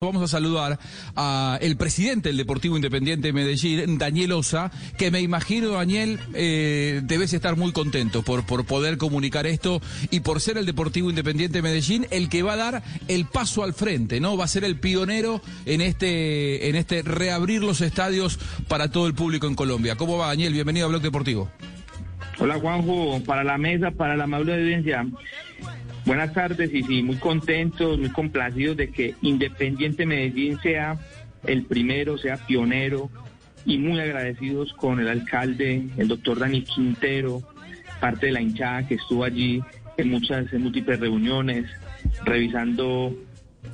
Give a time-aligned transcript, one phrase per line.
[0.00, 0.78] Vamos a saludar
[1.16, 7.00] a el presidente del Deportivo Independiente de Medellín, Daniel Osa, que me imagino, Daniel, eh,
[7.02, 9.82] debes estar muy contento por, por poder comunicar esto
[10.12, 13.64] y por ser el Deportivo Independiente de Medellín el que va a dar el paso
[13.64, 14.36] al frente, ¿no?
[14.36, 18.38] Va a ser el pionero en este, en este reabrir los estadios
[18.68, 19.96] para todo el público en Colombia.
[19.96, 20.52] ¿Cómo va, Daniel?
[20.52, 21.50] Bienvenido a Blog Deportivo.
[22.38, 25.04] Hola, Juanjo, para la mesa, para la amable audiencia.
[26.08, 30.98] Buenas tardes y sí, muy contentos, muy complacidos de que Independiente Medellín sea
[31.44, 33.10] el primero, sea pionero
[33.66, 37.42] y muy agradecidos con el alcalde, el doctor Dani Quintero,
[38.00, 39.62] parte de la hinchada que estuvo allí
[39.98, 41.66] en muchas, en múltiples reuniones,
[42.24, 43.14] revisando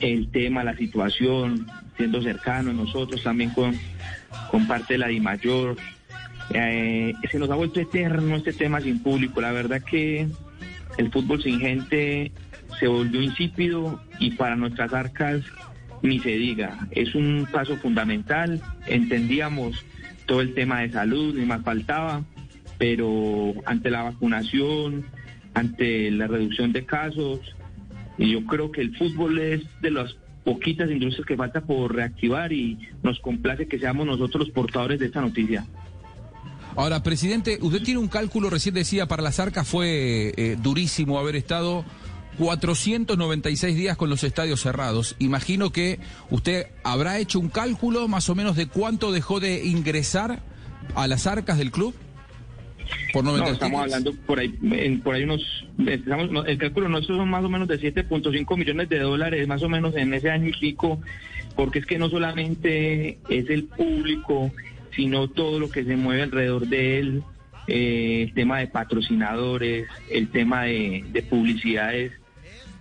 [0.00, 3.72] el tema, la situación, siendo cercano a nosotros también con,
[4.50, 5.76] con parte de la DIMAYOR.
[6.50, 9.40] Eh, se nos ha vuelto eterno este tema sin público.
[9.40, 10.26] La verdad que
[10.96, 12.32] el fútbol sin gente
[12.78, 15.42] se volvió insípido y para nuestras arcas
[16.02, 16.88] ni se diga.
[16.90, 18.60] Es un paso fundamental.
[18.86, 19.84] Entendíamos
[20.26, 22.24] todo el tema de salud, ni más faltaba,
[22.78, 25.06] pero ante la vacunación,
[25.54, 27.40] ante la reducción de casos,
[28.18, 32.78] yo creo que el fútbol es de las poquitas industrias que falta por reactivar y
[33.02, 35.66] nos complace que seamos nosotros los portadores de esta noticia.
[36.76, 41.34] Ahora, presidente, usted tiene un cálculo, recién decía, para las arcas fue eh, durísimo haber
[41.34, 41.86] estado
[42.38, 45.16] 496 días con los estadios cerrados.
[45.18, 45.98] Imagino que
[46.30, 50.42] usted habrá hecho un cálculo más o menos de cuánto dejó de ingresar
[50.94, 51.94] a las arcas del club.
[53.12, 54.48] Por no, estamos hablando por ahí,
[55.02, 55.42] por ahí unos,
[55.78, 59.96] el cálculo nuestro son más o menos de 7.5 millones de dólares, más o menos
[59.96, 61.00] en ese año y pico,
[61.56, 64.52] porque es que no solamente es el público,
[64.96, 67.22] sino todo lo que se mueve alrededor de él,
[67.68, 72.12] eh, el tema de patrocinadores, el tema de, publicidades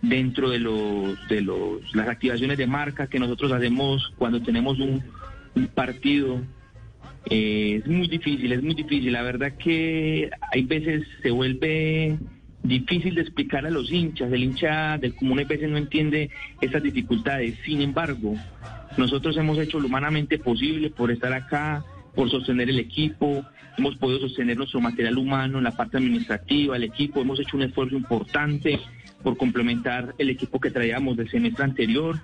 [0.02, 5.04] dentro de los de los las activaciones de marca que nosotros hacemos cuando tenemos un,
[5.74, 6.42] partido
[7.30, 9.12] eh, es muy difícil es muy difícil.
[9.12, 12.18] La verdad que hay veces se vuelve
[12.62, 14.32] difícil de explicar a los hinchas.
[14.32, 16.30] El hincha del común a veces no entiende
[16.62, 17.56] esas dificultades.
[17.66, 18.36] Sin embargo
[18.98, 21.84] nosotros hemos hecho lo humanamente posible por estar acá
[22.16, 23.46] por sostener el equipo,
[23.78, 27.64] hemos podido sostener nuestro material humano en la parte administrativa, el equipo, hemos hecho un
[27.64, 28.80] esfuerzo importante
[29.22, 32.20] por complementar el equipo que traíamos del semestre anterior.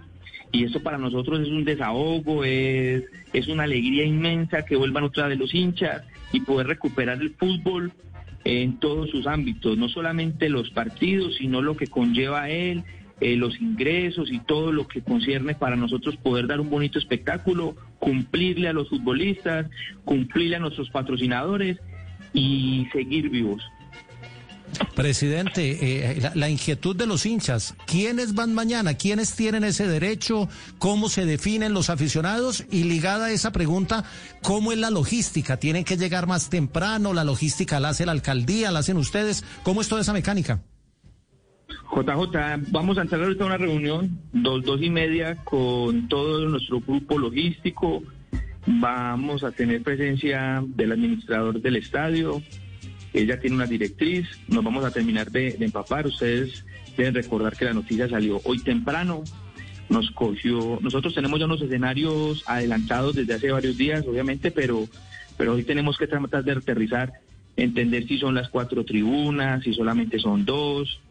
[0.53, 5.29] Y eso para nosotros es un desahogo, es, es una alegría inmensa que vuelvan otra
[5.29, 6.03] de los hinchas
[6.33, 7.93] y poder recuperar el fútbol
[8.43, 12.83] en todos sus ámbitos, no solamente los partidos, sino lo que conlleva él,
[13.21, 17.75] eh, los ingresos y todo lo que concierne para nosotros poder dar un bonito espectáculo,
[17.99, 19.67] cumplirle a los futbolistas,
[20.03, 21.77] cumplirle a nuestros patrocinadores
[22.33, 23.61] y seguir vivos.
[24.95, 28.95] Presidente, eh, la, inquietud de los hinchas, ¿quiénes van mañana?
[28.95, 30.49] ¿Quiénes tienen ese derecho?
[30.79, 32.65] ¿Cómo se definen los aficionados?
[32.71, 34.03] Y ligada a esa pregunta,
[34.41, 35.57] ¿cómo es la logística?
[35.57, 37.13] ¿Tienen que llegar más temprano?
[37.13, 38.71] ¿La logística la hace la alcaldía?
[38.71, 39.43] ¿La hacen ustedes?
[39.61, 40.63] ¿Cómo es toda esa mecánica?
[41.93, 46.79] JJ, vamos a entrar ahorita a una reunión, dos, dos y media, con todo nuestro
[46.79, 48.01] grupo logístico.
[48.65, 52.41] Vamos a tener presencia del administrador del estadio.
[53.13, 54.25] Ella tiene una directriz.
[54.47, 56.07] Nos vamos a terminar de, empapar.
[56.07, 56.65] Ustedes
[56.95, 59.23] deben recordar que la noticia salió hoy temprano.
[59.89, 60.79] Nos cogió.
[60.81, 64.87] Nosotros tenemos ya unos escenarios adelantados desde hace varios días, obviamente, pero,
[65.37, 67.11] pero hoy tenemos que tratar de aterrizar,
[67.57, 71.01] entender si son las cuatro tribunas, si solamente son dos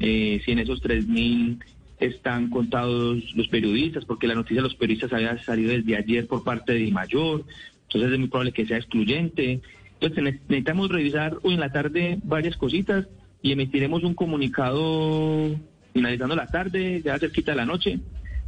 [0.00, 1.58] eh, si en esos 3.000
[2.00, 6.44] están contados los periodistas, porque la noticia de los periodistas había salido desde ayer por
[6.44, 7.44] parte de Mayor,
[7.84, 9.60] entonces es muy probable que sea excluyente.
[10.00, 13.08] Entonces necesitamos revisar hoy en la tarde varias cositas
[13.42, 15.56] y emitiremos un comunicado
[15.92, 17.98] finalizando la tarde, ya cerquita de la noche,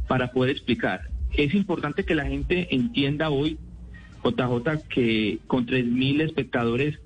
[0.07, 1.09] para poder explicar.
[1.33, 3.57] Es importante que la gente entienda hoy,
[4.23, 6.99] JJ, que con 3.000 espectadores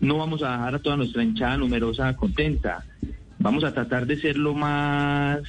[0.00, 2.84] no vamos a dejar a toda nuestra hinchada numerosa contenta.
[3.42, 5.40] Vamos a tratar de ser lo más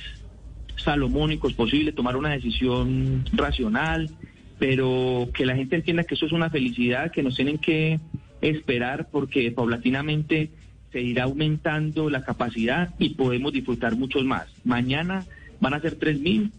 [0.77, 4.09] salomónicos posible, tomar una decisión racional,
[4.57, 7.99] pero que la gente entienda que eso es una felicidad, que nos tienen que
[8.41, 10.49] esperar porque paulatinamente
[10.91, 14.47] se irá aumentando la capacidad y podemos disfrutar muchos más.
[14.63, 15.25] Mañana
[15.59, 16.49] van a ser 3.000,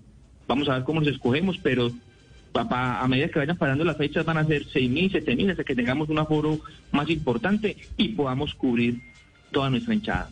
[0.46, 1.90] vamos a ver cómo los escogemos, pero
[2.54, 6.08] a medida que vayan parando las fechas van a ser 6.000, 7.000, hasta que tengamos
[6.10, 6.60] un aforo
[6.92, 9.00] más importante y podamos cubrir
[9.50, 10.30] toda nuestra hinchada.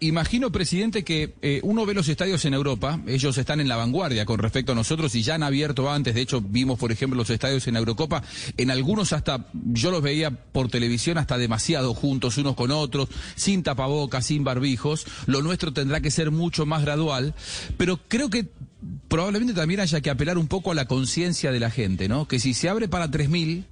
[0.00, 4.24] Imagino, presidente, que eh, uno ve los estadios en Europa, ellos están en la vanguardia
[4.24, 7.30] con respecto a nosotros y ya han abierto antes, de hecho vimos, por ejemplo, los
[7.30, 8.22] estadios en Eurocopa,
[8.56, 13.62] en algunos hasta, yo los veía por televisión hasta demasiado juntos unos con otros, sin
[13.62, 17.34] tapabocas, sin barbijos, lo nuestro tendrá que ser mucho más gradual,
[17.76, 18.46] pero creo que
[19.08, 22.28] probablemente también haya que apelar un poco a la conciencia de la gente, ¿no?
[22.28, 23.64] Que si se abre para 3.000,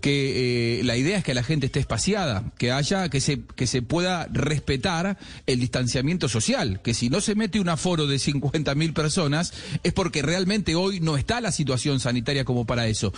[0.00, 3.66] que eh, la idea es que la gente esté espaciada, que haya, que se, que
[3.66, 8.92] se pueda respetar el distanciamiento social, que si no se mete un aforo de 50.000
[8.92, 9.52] personas
[9.82, 13.12] es porque realmente hoy no está la situación sanitaria como para eso.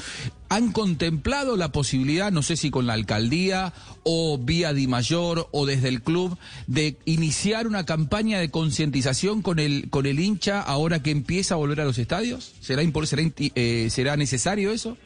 [0.49, 3.73] ¿Han contemplado la posibilidad, no sé si con la alcaldía
[4.05, 9.59] o vía Di Mayor o desde el club, de iniciar una campaña de concientización con
[9.59, 12.55] el, con el hincha ahora que empieza a volver a los estadios?
[12.61, 14.97] ¿Será, será, eh, ¿será necesario eso?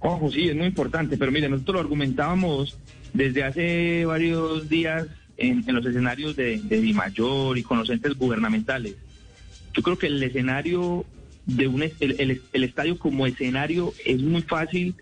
[0.00, 2.78] Ojo, sí, es muy importante, pero mire, nosotros lo argumentábamos
[3.12, 5.06] desde hace varios días
[5.36, 8.96] en, los escenarios de, de Dimayor y con los entes gubernamentales.
[9.74, 11.04] Yo creo que el escenario
[11.46, 14.94] de un el, estadio como escenario es muy fácil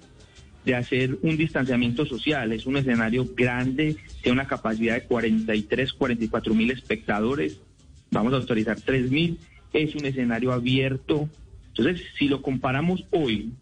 [0.65, 2.53] de hacer un distanciamiento social.
[2.53, 7.61] Es un escenario grande, tiene una capacidad de 43, 44 mil espectadores.
[8.11, 9.39] Vamos a autorizar 3 mil.
[9.73, 11.29] Es un escenario abierto.
[11.69, 13.53] Entonces, si lo comparamos hoy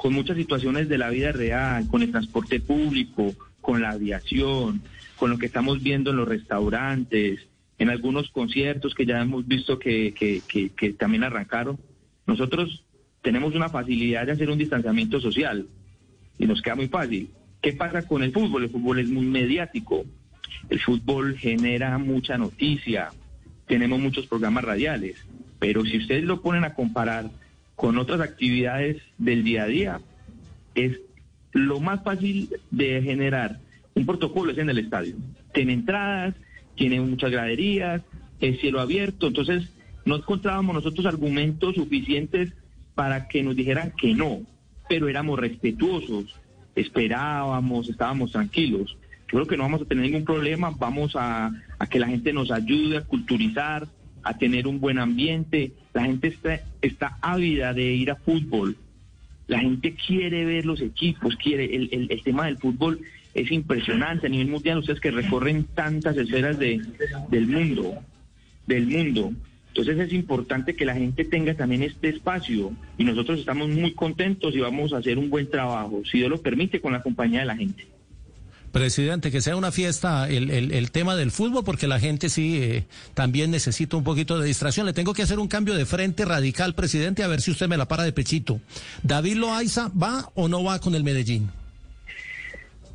[0.00, 4.80] con muchas situaciones de la vida real, con el transporte público, con la aviación,
[5.16, 9.78] con lo que estamos viendo en los restaurantes, en algunos conciertos que ya hemos visto
[9.78, 11.78] que, que, también arrancaron.
[12.26, 12.82] Nosotros
[13.20, 15.66] tenemos una facilidad de hacer un distanciamiento social
[16.38, 17.28] y nos queda muy fácil.
[17.60, 18.64] ¿Qué pasa con el fútbol?
[18.64, 20.06] El fútbol es muy mediático.
[20.70, 23.10] El fútbol genera mucha noticia.
[23.66, 25.18] Tenemos muchos programas radiales.
[25.58, 27.28] Pero si ustedes lo ponen a comparar
[27.80, 30.00] con otras actividades del día a día.
[30.74, 31.00] Es
[31.52, 33.58] lo más fácil de generar
[33.94, 35.16] un protocolo es en el estadio.
[35.54, 36.34] Tiene entradas,
[36.74, 38.02] tiene muchas graderías,
[38.38, 39.70] es cielo abierto, entonces
[40.04, 42.52] no encontrábamos nosotros argumentos suficientes
[42.94, 44.42] para que nos dijeran que no,
[44.86, 46.38] pero éramos respetuosos,
[46.74, 48.98] esperábamos, estábamos tranquilos.
[49.32, 52.34] Yo creo que no vamos a tener ningún problema, vamos a, a que la gente
[52.34, 53.88] nos ayude a culturizar,
[54.22, 55.72] a tener un buen ambiente.
[55.92, 58.76] La gente está, está ávida de ir a fútbol.
[59.46, 63.00] La gente quiere ver los equipos, quiere el, el, tema del fútbol
[63.34, 64.78] es impresionante a nivel mundial.
[64.78, 66.80] Ustedes que recorren tantas esferas de,
[67.30, 67.94] del mundo,
[68.66, 69.32] del mundo.
[69.68, 74.54] Entonces es importante que la gente tenga también este espacio y nosotros estamos muy contentos
[74.54, 77.46] y vamos a hacer un buen trabajo, si Dios lo permite, con la compañía de
[77.46, 77.86] la gente.
[78.72, 82.84] Presidente, que sea una fiesta el, el, tema del fútbol, porque la gente sí eh,
[83.14, 84.86] también necesita un poquito de distracción.
[84.86, 87.76] Le tengo que hacer un cambio de frente radical, presidente, a ver si usted me
[87.76, 88.60] la para de pechito.
[89.02, 91.50] ¿David Loaiza va o no va con el Medellín?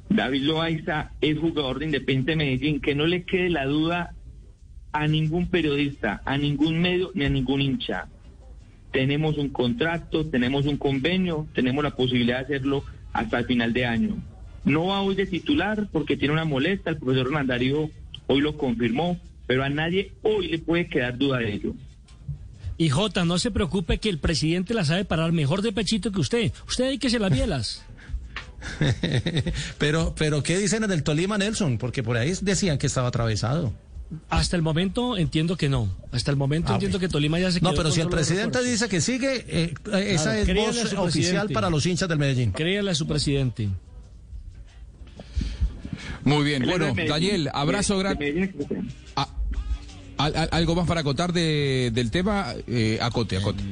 [0.10, 4.14] David Loaiza es jugador de Independiente Medellín, que no le quede la duda
[4.94, 8.08] a ningún periodista, a ningún medio ni a ningún hincha.
[8.92, 13.86] Tenemos un contrato, tenemos un convenio, tenemos la posibilidad de hacerlo hasta el final de
[13.86, 14.16] año.
[14.66, 17.90] No va hoy de titular porque tiene una molesta, el profesor Hernandario
[18.28, 21.74] hoy lo confirmó, pero a nadie hoy le puede quedar duda de ello.
[22.78, 26.20] Y Jota, no se preocupe que el presidente la sabe parar mejor de pechito que
[26.20, 26.52] usted.
[26.68, 27.84] Usted hay que se las bielas.
[29.78, 31.78] pero, pero, ¿qué dicen en el Tolima, Nelson?
[31.78, 33.74] Porque por ahí decían que estaba atravesado.
[34.30, 35.90] Hasta el momento entiendo que no.
[36.12, 38.90] Hasta el momento ah, entiendo que Tolima ya se No, pero si el presidente dice
[38.90, 42.52] que sigue, eh, esa es voz oficial para los hinchas del Medellín.
[42.52, 43.70] Créale a su presidente.
[46.26, 48.52] Muy bien, bueno, Daniel, abrazo grande.
[49.16, 49.30] Ah,
[50.18, 52.54] ¿Algo más para acotar de, del tema?
[52.68, 53.64] Eh, acote, acote.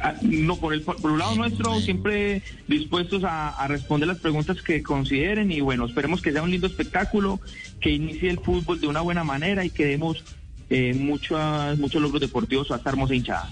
[0.00, 4.82] Ah, no, por el, por un lado nuestro, siempre dispuestos a, responder las preguntas que
[4.82, 7.40] consideren y bueno, esperemos que sea un lindo espectáculo,
[7.80, 10.24] que inicie el fútbol de una buena manera y que demos
[10.70, 13.48] eh, muchos, muchos logros deportivos a esta hermosa hinchada.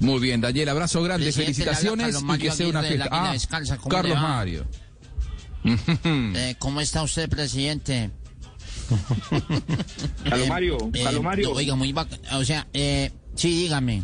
[0.00, 3.08] Muy bien, Daniel, abrazo grande, felicitaciones y que sea una fiesta.
[3.12, 3.36] Ah,
[3.88, 4.64] Carlos Mario.
[5.64, 8.10] Eh, ¿Cómo está usted, presidente?
[10.28, 11.48] Calomario, eh, Calomario.
[11.50, 11.94] Eh, oiga, muy
[12.32, 14.02] O sea, eh, sí, dígame.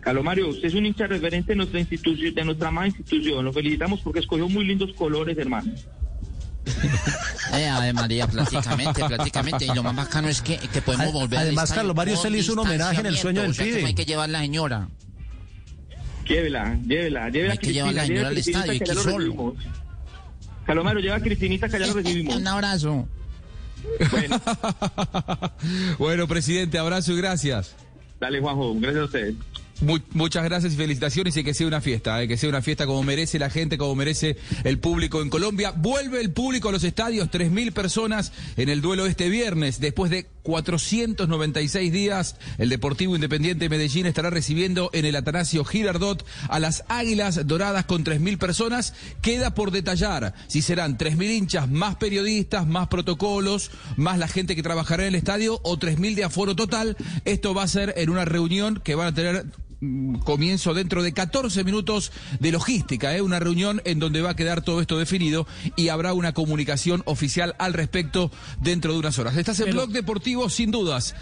[0.00, 3.44] Calomario, usted es un hincha referente de nuestra institución, de nuestra más institución.
[3.44, 5.72] Lo felicitamos porque escogió muy lindos colores, hermano.
[7.52, 9.64] Eh, Ave María, prácticamente, prácticamente.
[9.66, 12.52] Y lo más bacano es que, que podemos volver Además, Carlos Mario, usted le hizo
[12.54, 13.84] un homenaje en el sueño del pibe.
[13.84, 14.88] hay que llevar la señora.
[16.26, 17.52] Llévela, llévela, llévela.
[17.52, 19.54] Hay que llevar la señora al estadio, y que solo.
[20.64, 22.36] Calomaro, lleva a Cristinita que ya lo recibimos.
[22.36, 23.08] Un abrazo.
[24.10, 24.40] Bueno.
[25.98, 27.74] bueno, presidente, abrazo y gracias.
[28.20, 29.34] Dale, Juanjo, gracias a usted.
[30.12, 33.02] muchas gracias y felicitaciones y que sea una fiesta, eh, que sea una fiesta como
[33.02, 35.72] merece la gente, como merece el público en Colombia.
[35.76, 40.26] Vuelve el público a los estadios, 3.000 personas en el duelo este viernes, después de
[40.44, 46.84] 496 días, el Deportivo Independiente de Medellín estará recibiendo en el Atanasio Girardot a las
[46.88, 48.94] Águilas Doradas con 3.000 personas.
[49.22, 54.62] Queda por detallar si serán 3.000 hinchas, más periodistas, más protocolos, más la gente que
[54.62, 56.96] trabajará en el estadio o 3.000 de aforo total.
[57.24, 59.46] Esto va a ser en una reunión que van a tener
[60.24, 63.22] comienzo dentro de 14 minutos de logística, ¿eh?
[63.22, 67.54] una reunión en donde va a quedar todo esto definido y habrá una comunicación oficial
[67.58, 69.36] al respecto dentro de unas horas.
[69.36, 71.14] Estás en Pero- Blog Deportivo sin dudas.